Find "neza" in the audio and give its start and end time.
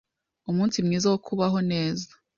1.71-2.07